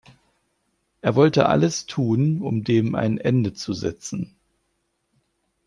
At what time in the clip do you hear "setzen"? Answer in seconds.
3.73-4.35